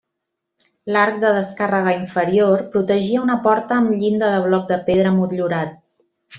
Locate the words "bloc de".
4.49-4.81